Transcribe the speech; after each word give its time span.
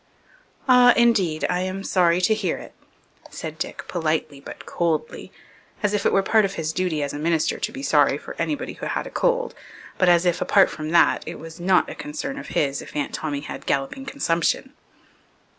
"Ah, 0.67 0.93
indeed, 0.95 1.45
I 1.47 1.59
am 1.59 1.83
sorry 1.83 2.21
to 2.21 2.33
hear 2.33 2.57
it," 2.57 2.73
said 3.29 3.59
Dick, 3.59 3.87
politely 3.87 4.39
but 4.39 4.65
coldly, 4.65 5.31
as 5.83 5.93
if 5.93 6.07
it 6.07 6.11
were 6.11 6.23
part 6.23 6.43
of 6.43 6.55
his 6.55 6.73
duty 6.73 7.03
as 7.03 7.13
a 7.13 7.19
minister 7.19 7.59
to 7.59 7.71
be 7.71 7.83
sorry 7.83 8.17
for 8.17 8.35
anybody 8.39 8.73
who 8.73 8.87
had 8.87 9.05
a 9.05 9.11
cold, 9.11 9.53
but 9.99 10.09
as 10.09 10.25
if, 10.25 10.41
apart 10.41 10.71
from 10.71 10.89
that, 10.89 11.21
it 11.27 11.37
was 11.37 11.59
not 11.59 11.87
a 11.87 11.93
concern 11.93 12.39
of 12.39 12.47
his 12.47 12.81
if 12.81 12.95
Aunt 12.95 13.13
Tommy 13.13 13.41
had 13.41 13.67
galloping 13.67 14.07
consumption. 14.07 14.73